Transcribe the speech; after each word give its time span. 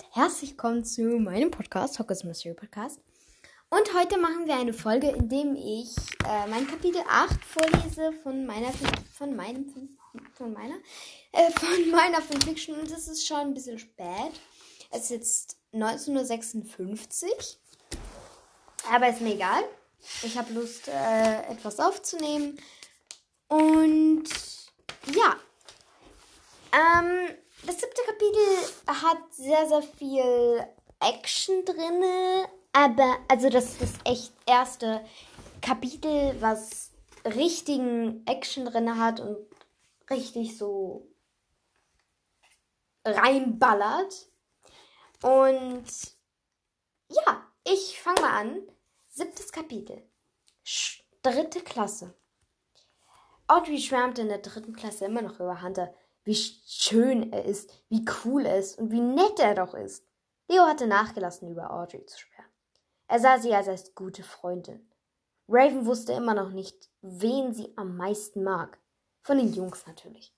und 0.00 0.16
herzlich 0.16 0.50
willkommen 0.50 0.84
zu 0.84 1.02
meinem 1.18 1.50
Podcast, 1.50 1.98
Hockers 1.98 2.24
Mystery 2.24 2.54
Podcast. 2.54 3.00
Und 3.68 3.94
heute 3.94 4.18
machen 4.18 4.46
wir 4.46 4.56
eine 4.56 4.72
Folge, 4.72 5.08
in 5.08 5.28
dem 5.28 5.54
ich 5.56 5.94
äh, 6.26 6.46
mein 6.48 6.66
Kapitel 6.66 7.02
8 7.08 7.44
vorlese 7.44 8.12
von 8.22 8.46
meiner 8.46 8.72
von 9.16 9.36
meinem 9.36 9.66
von 10.34 10.52
meiner 10.52 10.76
äh, 11.32 11.50
von 11.58 11.90
meiner 11.90 12.22
Fanfiction 12.22 12.78
und 12.78 12.90
es 12.90 13.08
ist 13.08 13.26
schon 13.26 13.38
ein 13.38 13.54
bisschen 13.54 13.78
spät. 13.78 14.32
Es 14.90 15.02
ist 15.04 15.10
jetzt 15.10 15.58
1956. 15.72 17.58
Aber 18.90 19.08
ist 19.08 19.20
mir 19.20 19.34
egal. 19.34 19.64
Ich 20.22 20.38
habe 20.38 20.52
Lust 20.52 20.88
äh, 20.88 21.42
etwas 21.50 21.78
aufzunehmen 21.78 22.58
und 23.48 24.24
ja. 25.14 25.36
Ähm 26.72 27.39
hat 29.02 29.18
sehr, 29.32 29.66
sehr 29.68 29.82
viel 29.82 30.66
Action 31.00 31.64
drin. 31.64 32.04
Aber, 32.72 33.18
also 33.28 33.48
das 33.48 33.70
ist 33.72 33.82
das 33.82 33.92
echt 34.04 34.32
erste 34.46 35.04
Kapitel, 35.60 36.40
was 36.40 36.90
richtigen 37.24 38.24
Action 38.26 38.64
drin 38.64 38.98
hat 38.98 39.20
und 39.20 39.38
richtig 40.08 40.56
so 40.56 41.08
reinballert. 43.04 44.28
Und 45.22 45.86
ja, 47.08 47.46
ich 47.64 48.00
fange 48.00 48.20
mal 48.20 48.40
an. 48.40 48.62
Siebtes 49.08 49.52
Kapitel. 49.52 50.08
Sch 50.62 51.02
dritte 51.22 51.60
Klasse. 51.60 52.14
Audrey 53.46 53.78
schwärmt 53.78 54.18
in 54.18 54.28
der 54.28 54.38
dritten 54.38 54.74
Klasse 54.74 55.06
immer 55.06 55.22
noch 55.22 55.40
über 55.40 55.60
Hunter 55.60 55.92
wie 56.24 56.34
schön 56.34 57.32
er 57.32 57.44
ist, 57.44 57.72
wie 57.88 58.04
cool 58.24 58.46
er 58.46 58.58
ist 58.58 58.78
und 58.78 58.90
wie 58.90 59.00
nett 59.00 59.38
er 59.38 59.54
doch 59.54 59.74
ist. 59.74 60.04
Leo 60.48 60.64
hatte 60.64 60.86
nachgelassen, 60.86 61.50
über 61.50 61.72
Audrey 61.72 62.04
zu 62.06 62.18
schwärmen. 62.18 62.50
Er 63.06 63.20
sah 63.20 63.38
sie 63.38 63.54
als, 63.54 63.68
als 63.68 63.94
gute 63.94 64.22
Freundin. 64.22 64.88
Raven 65.48 65.86
wusste 65.86 66.12
immer 66.12 66.34
noch 66.34 66.50
nicht, 66.50 66.88
wen 67.02 67.52
sie 67.52 67.72
am 67.76 67.96
meisten 67.96 68.44
mag. 68.44 68.78
Von 69.22 69.38
den 69.38 69.52
Jungs 69.52 69.86
natürlich. 69.86 70.34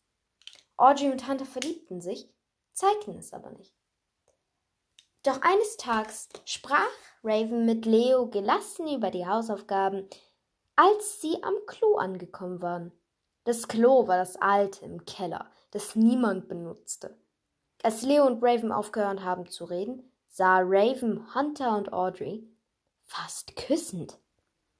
Audrey 0.77 1.11
und 1.11 1.29
Hunter 1.29 1.45
verliebten 1.45 2.01
sich, 2.01 2.29
zeigten 2.73 3.19
es 3.19 3.33
aber 3.33 3.51
nicht. 3.51 3.75
Doch 5.23 5.41
eines 5.43 5.77
Tages 5.77 6.29
sprach 6.45 6.89
Raven 7.23 7.65
mit 7.65 7.87
Leo 7.87 8.29
gelassen 8.29 8.89
über 8.89 9.11
die 9.11 9.27
Hausaufgaben, 9.27 10.09
als 10.75 11.21
sie 11.21 11.43
am 11.43 11.55
Klo 11.67 11.97
angekommen 11.97 12.61
waren. 12.61 12.93
Das 13.45 13.69
Klo 13.69 14.09
war 14.09 14.17
das 14.17 14.37
alte 14.37 14.85
im 14.85 15.05
Keller, 15.05 15.51
das 15.73 15.97
niemand 15.97 16.49
benutzte. 16.49 17.17
Als 17.83 18.03
Leo 18.03 18.27
und 18.27 18.43
Raven 18.43 18.71
aufgehört 18.71 19.25
haben 19.25 19.49
zu 19.49 19.65
reden, 19.65 20.09
sah 20.29 20.61
Raven 20.61 21.35
Hunter 21.35 21.77
und 21.77 21.93
Audrey 21.93 22.47
fast 23.03 23.57
küssend. 23.57 24.19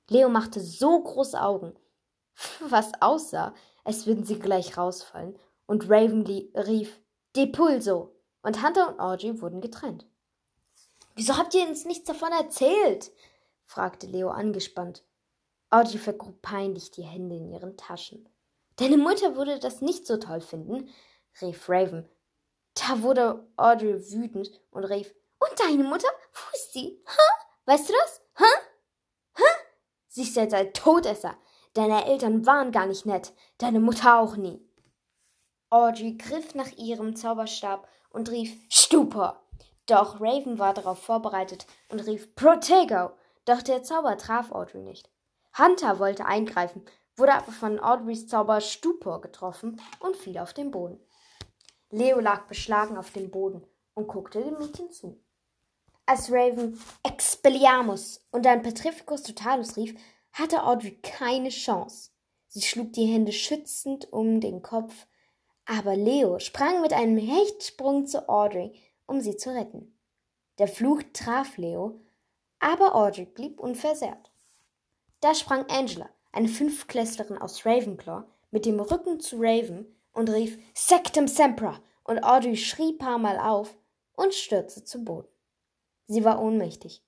Leo 0.09 0.29
machte 0.29 0.61
so 0.61 1.03
große 1.03 1.41
Augen, 1.41 1.75
was 2.69 2.93
aussah, 3.01 3.55
als 3.85 4.07
würden 4.07 4.25
sie 4.25 4.39
gleich 4.39 4.77
rausfallen, 4.77 5.37
und 5.67 5.91
Raven 5.91 6.25
rief 6.55 7.01
Depulso, 7.35 8.15
und 8.43 8.63
Hunter 8.65 8.89
und 8.89 9.01
Audrey 9.01 9.41
wurden 9.41 9.61
getrennt. 9.61 10.07
Wieso 11.15 11.37
habt 11.37 11.55
ihr 11.55 11.67
uns 11.69 11.85
nichts 11.85 12.05
davon 12.05 12.33
erzählt? 12.33 13.13
fragte 13.65 14.07
Leo 14.07 14.31
angespannt. 14.31 15.05
Audrey 15.71 15.99
vergrub 15.99 16.43
peinlich 16.43 16.91
die 16.91 17.05
Hände 17.05 17.37
in 17.37 17.49
ihren 17.49 17.77
Taschen. 17.77 18.29
Deine 18.77 18.97
Mutter 18.97 19.37
würde 19.37 19.59
das 19.59 19.81
nicht 19.81 20.07
so 20.07 20.17
toll 20.17 20.41
finden, 20.41 20.89
rief 21.41 21.69
Raven. 21.69 22.09
Da 22.75 23.03
wurde 23.03 23.47
Audrey 23.57 23.95
wütend 24.13 24.61
und 24.71 24.85
rief, 24.85 25.15
und 25.39 25.61
deine 25.61 25.85
Mutter? 25.85 26.09
Wo 26.33 26.57
ist 26.57 26.73
sie? 26.73 27.03
Ha? 27.07 27.45
Weißt 27.67 27.89
du 27.89 27.93
das? 27.93 28.23
Ha? 28.39 28.47
Ha? 29.39 29.45
Sie 30.09 30.23
ist 30.23 30.37
jetzt 30.37 30.55
ein 30.55 30.73
Todesser. 30.73 31.37
Deine 31.75 32.07
Eltern 32.07 32.47
waren 32.47 32.71
gar 32.71 32.87
nicht 32.87 33.07
nett, 33.07 33.33
deine 33.59 33.81
Mutter 33.81 34.19
auch 34.19 34.37
nie. 34.37 34.65
Audrey 35.71 36.17
griff 36.19 36.55
nach 36.55 36.71
ihrem 36.77 37.17
Zauberstab 37.17 37.89
und 38.11 38.31
rief 38.31 38.55
Stupor. 38.69 39.43
Doch 39.87 40.21
Raven 40.21 40.59
war 40.59 40.75
darauf 40.75 41.03
vorbereitet 41.03 41.67
und 41.89 42.01
rief 42.01 42.35
Protego. 42.35 43.13
Doch 43.47 43.63
der 43.63 43.83
Zauber 43.83 44.17
traf 44.17 44.53
Audrey 44.53 44.83
nicht. 44.83 45.11
Hunter 45.59 45.99
wollte 45.99 46.27
eingreifen, 46.27 46.85
wurde 47.17 47.35
aber 47.35 47.53
von 47.53 47.79
Audreys 47.79 48.27
Zauber 48.27 48.61
Stupor 48.61 49.21
getroffen 49.21 49.81
und 50.01 50.17
fiel 50.17 50.39
auf 50.39 50.53
den 50.53 50.71
Boden. 50.71 51.01
Leo 51.91 52.21
lag 52.21 52.47
beschlagen 52.47 52.97
auf 52.97 53.11
dem 53.11 53.31
Boden 53.31 53.67
und 53.95 54.09
guckte 54.09 54.43
dem 54.43 54.59
Mädchen 54.59 54.91
zu. 54.91 55.21
Als 56.07 56.31
Raven 56.31 56.81
Expelliarmus 57.05 58.27
und 58.31 58.45
dann 58.45 58.63
Petrificus 58.63 59.23
Totalus 59.23 59.77
rief, 59.77 59.95
hatte 60.33 60.65
Audrey 60.65 60.99
keine 61.03 61.51
Chance. 61.51 62.11
Sie 62.49 62.63
schlug 62.63 62.93
die 62.93 63.07
Hände 63.07 63.33
schützend 63.33 64.13
um 64.13 64.41
den 64.41 64.63
Kopf, 64.63 65.07
aber 65.65 65.95
Leo 65.95 66.39
sprang 66.39 66.81
mit 66.81 66.93
einem 66.93 67.19
Hechtsprung 67.19 68.07
zu 68.07 68.29
Audrey, 68.29 68.75
um 69.07 69.21
sie 69.21 69.37
zu 69.37 69.55
retten. 69.55 69.99
Der 70.59 70.69
Fluch 70.69 71.03
traf 71.13 71.57
Leo, 71.57 72.01
aber 72.59 72.95
Audrey 72.95 73.27
blieb 73.27 73.61
unversehrt. 73.61 74.31
Da 75.21 75.35
sprang 75.35 75.65
Angela, 75.71 76.11
eine 76.33 76.49
Fünftklässlerin 76.49 77.39
aus 77.39 77.65
Ravenclaw, 77.65 78.25
mit 78.51 78.67
dem 78.67 78.81
Rücken 78.81 79.21
zu 79.21 79.37
Raven 79.39 79.87
und 80.13 80.29
rief 80.31 80.59
Sectum 80.75 81.29
Sempra 81.29 81.81
und 82.05 82.23
Audrey 82.23 82.57
schrie 82.57 82.93
paar 82.93 83.19
Mal 83.19 83.39
auf 83.39 83.77
und 84.17 84.35
stürzte 84.35 84.85
zu 84.85 85.05
Boden. 85.05 85.29
Sie 86.07 86.25
war 86.25 86.43
ohnmächtig. 86.43 87.03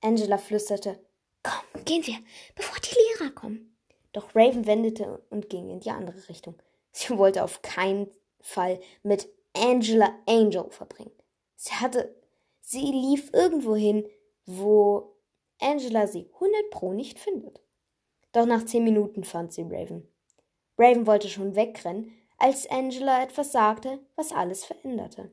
Angela 0.00 0.38
flüsterte 0.38 0.98
Komm, 1.42 1.84
gehen 1.84 2.06
wir, 2.06 2.16
bevor 2.54 2.78
die 2.80 2.94
Lehrer 2.94 3.30
kommen. 3.32 3.76
Doch 4.12 4.34
Raven 4.34 4.66
wendete 4.66 5.22
und 5.30 5.48
ging 5.48 5.70
in 5.70 5.80
die 5.80 5.90
andere 5.90 6.28
Richtung. 6.28 6.56
Sie 6.92 7.16
wollte 7.16 7.44
auf 7.44 7.62
keinen 7.62 8.10
Fall 8.40 8.80
mit 9.02 9.28
Angela 9.54 10.12
Angel 10.26 10.70
verbringen. 10.70 11.12
Sie 11.56 11.72
hatte, 11.72 12.14
sie 12.60 12.90
lief 12.90 13.30
irgendwo 13.32 13.76
hin, 13.76 14.08
wo 14.46 15.16
Angela 15.60 16.06
sie 16.06 16.28
hundert 16.40 16.70
pro 16.70 16.92
nicht 16.92 17.18
findet. 17.18 17.60
Doch 18.32 18.46
nach 18.46 18.64
zehn 18.64 18.84
Minuten 18.84 19.24
fand 19.24 19.52
sie 19.52 19.62
Raven. 19.62 20.06
Raven 20.78 21.06
wollte 21.06 21.28
schon 21.28 21.56
wegrennen, 21.56 22.12
als 22.38 22.68
Angela 22.70 23.22
etwas 23.22 23.52
sagte, 23.52 23.98
was 24.16 24.32
alles 24.32 24.64
veränderte. 24.64 25.30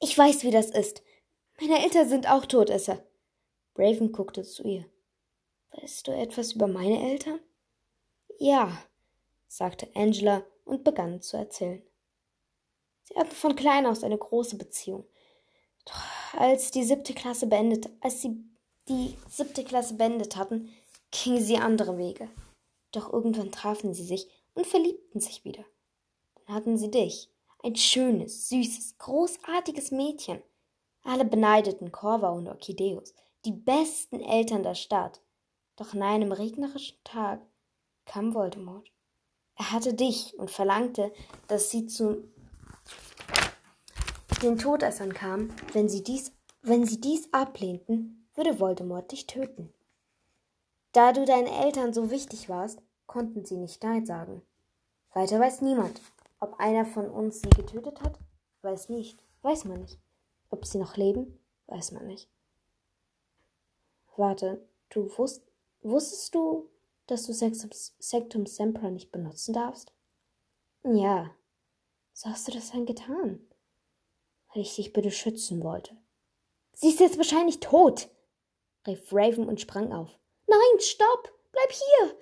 Ich 0.00 0.16
weiß, 0.16 0.44
wie 0.44 0.50
das 0.50 0.70
ist. 0.70 1.02
Meine 1.60 1.82
Eltern 1.82 2.08
sind 2.08 2.30
auch 2.30 2.46
Todesser. 2.46 3.04
Raven 3.76 4.12
guckte 4.12 4.42
zu 4.42 4.62
ihr. 4.62 4.86
Weißt 5.72 6.06
du 6.06 6.12
etwas 6.12 6.52
über 6.52 6.66
meine 6.66 7.10
Eltern? 7.10 7.40
Ja, 8.38 8.78
sagte 9.48 9.88
Angela 9.94 10.44
und 10.64 10.84
begann 10.84 11.20
zu 11.20 11.36
erzählen. 11.36 11.82
Sie 13.02 13.14
hatten 13.16 13.34
von 13.34 13.56
klein 13.56 13.86
aus 13.86 14.04
eine 14.04 14.18
große 14.18 14.56
Beziehung. 14.56 15.04
Doch 15.84 16.38
als 16.38 16.70
die 16.70 16.84
siebte 16.84 17.14
Klasse 17.14 17.46
beendet, 17.46 17.88
als 18.00 18.22
sie 18.22 18.36
die 18.88 19.16
siebte 19.28 19.64
Klasse 19.64 19.94
beendet 19.94 20.36
hatten, 20.36 20.70
gingen 21.10 21.42
sie 21.42 21.58
andere 21.58 21.98
Wege. 21.98 22.28
Doch 22.92 23.12
irgendwann 23.12 23.52
trafen 23.52 23.94
sie 23.94 24.04
sich 24.04 24.28
und 24.54 24.66
verliebten 24.66 25.20
sich 25.20 25.44
wieder. 25.44 25.64
Dann 26.34 26.54
hatten 26.54 26.78
sie 26.78 26.90
dich, 26.90 27.30
ein 27.62 27.76
schönes, 27.76 28.48
süßes, 28.48 28.98
großartiges 28.98 29.90
Mädchen. 29.90 30.42
Alle 31.02 31.24
beneideten 31.24 31.92
Corva 31.92 32.30
und 32.30 32.48
Orchideus, 32.48 33.14
die 33.44 33.52
besten 33.52 34.20
Eltern 34.20 34.62
der 34.62 34.74
Stadt. 34.74 35.20
Doch 35.76 35.94
an 35.94 36.02
einem 36.02 36.32
regnerischen 36.32 36.98
Tag 37.04 37.40
kam 38.04 38.34
Voldemort. 38.34 38.90
Er 39.56 39.72
hatte 39.72 39.94
dich 39.94 40.38
und 40.38 40.50
verlangte, 40.50 41.12
dass 41.46 41.70
sie 41.70 41.86
zu 41.86 42.24
den 44.42 44.58
Todessern 44.58 45.12
kamen. 45.12 45.52
Wenn 45.72 45.88
sie 45.88 46.02
dies, 46.02 46.32
wenn 46.62 46.86
sie 46.86 47.00
dies 47.00 47.32
ablehnten, 47.32 48.28
würde 48.34 48.60
Voldemort 48.60 49.10
dich 49.10 49.26
töten. 49.26 49.72
Da 50.98 51.12
du 51.12 51.24
deinen 51.24 51.46
Eltern 51.46 51.94
so 51.94 52.10
wichtig 52.10 52.48
warst, 52.48 52.82
konnten 53.06 53.44
sie 53.44 53.56
nicht 53.56 53.84
Nein 53.84 54.04
sagen. 54.04 54.42
Weiter 55.12 55.38
weiß 55.38 55.60
niemand. 55.60 56.00
Ob 56.40 56.58
einer 56.58 56.84
von 56.84 57.08
uns 57.08 57.40
sie 57.40 57.50
getötet 57.50 58.02
hat, 58.02 58.18
weiß 58.62 58.88
nicht, 58.88 59.22
weiß 59.42 59.66
man 59.66 59.82
nicht. 59.82 60.00
Ob 60.50 60.66
sie 60.66 60.78
noch 60.78 60.96
leben, 60.96 61.38
weiß 61.68 61.92
man 61.92 62.08
nicht. 62.08 62.28
Warte, 64.16 64.66
du 64.90 65.08
wusst, 65.16 65.46
wusstest 65.82 66.34
du, 66.34 66.68
dass 67.06 67.26
du 67.26 67.32
Sectum, 67.32 67.70
Sectum 67.72 68.46
Sempra 68.46 68.90
nicht 68.90 69.12
benutzen 69.12 69.54
darfst? 69.54 69.92
Ja. 70.82 71.30
So 72.12 72.28
hast 72.28 72.48
du 72.48 72.52
das 72.52 72.72
dann 72.72 72.86
getan? 72.86 73.38
Weil 74.52 74.62
ich 74.62 74.74
dich 74.74 74.92
bitte 74.92 75.12
schützen 75.12 75.62
wollte. 75.62 75.96
Sie 76.72 76.88
ist 76.88 76.98
jetzt 76.98 77.18
wahrscheinlich 77.18 77.60
tot, 77.60 78.08
rief 78.84 79.12
Raven 79.12 79.46
und 79.46 79.60
sprang 79.60 79.92
auf. 79.92 80.18
Nein, 80.48 80.80
stopp! 80.80 81.32
Bleib 81.52 81.70
hier! 81.70 82.16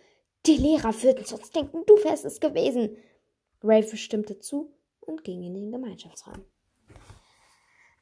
Die 0.47 0.57
Lehrer 0.57 1.03
würden 1.03 1.25
sonst 1.25 1.55
denken, 1.57 1.85
du 1.87 1.95
wärst 2.05 2.25
es 2.25 2.41
gewesen. 2.41 2.97
Rafe 3.63 3.97
stimmte 3.97 4.39
zu 4.39 4.73
und 5.01 5.25
ging 5.25 5.43
in 5.43 5.55
den 5.55 5.71
Gemeinschaftsraum. 5.71 6.45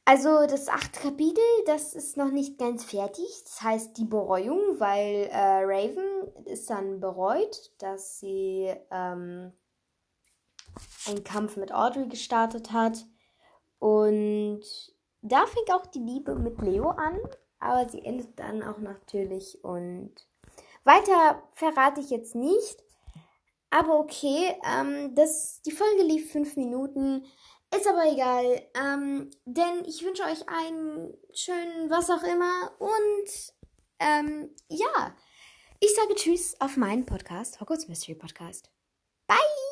Also 0.07 0.45
das 0.45 0.67
achte 0.67 0.99
Kapitel, 0.99 1.43
das 1.65 1.95
ist 1.95 2.15
noch 2.15 2.29
nicht 2.29 2.59
ganz 2.59 2.85
fertig. 2.85 3.25
Das 3.43 3.61
heißt 3.63 3.97
die 3.97 4.05
Bereuung, 4.05 4.79
weil 4.79 5.29
äh, 5.31 5.63
Raven 5.63 6.45
ist 6.45 6.69
dann 6.69 6.99
bereut, 6.99 7.71
dass 7.79 8.19
sie 8.19 8.71
ähm, 8.91 9.51
einen 11.07 11.23
Kampf 11.23 11.57
mit 11.57 11.73
Audrey 11.73 12.07
gestartet 12.07 12.71
hat. 12.71 13.03
Und 13.79 14.61
da 15.23 15.47
fängt 15.47 15.71
auch 15.71 15.87
die 15.87 15.99
Liebe 15.99 16.35
mit 16.35 16.61
Leo 16.61 16.89
an, 16.89 17.19
aber 17.65 17.89
sie 17.89 18.03
endet 18.03 18.39
dann 18.39 18.63
auch 18.63 18.77
natürlich 18.77 19.63
und 19.63 20.13
weiter 20.83 21.43
verrate 21.53 22.01
ich 22.01 22.09
jetzt 22.09 22.35
nicht. 22.35 22.83
Aber 23.69 23.99
okay, 23.99 24.55
ähm, 24.65 25.15
das, 25.15 25.61
die 25.63 25.71
Folge 25.71 26.03
lief 26.03 26.31
fünf 26.31 26.55
Minuten. 26.55 27.25
Ist 27.75 27.87
aber 27.87 28.09
egal, 28.09 28.61
ähm, 28.79 29.31
denn 29.43 29.83
ich 29.85 30.03
wünsche 30.05 30.23
euch 30.23 30.47
einen 30.47 31.13
schönen 31.33 31.89
was 31.89 32.09
auch 32.09 32.23
immer 32.23 32.71
und 32.79 33.53
ähm, 33.99 34.55
ja, 34.69 35.15
ich 35.79 35.93
sage 35.93 36.15
Tschüss 36.15 36.55
auf 36.61 36.77
meinen 36.77 37.05
Podcast, 37.05 37.59
Hogwarts 37.59 37.87
Mystery 37.87 38.15
Podcast. 38.15 38.71
Bye! 39.27 39.64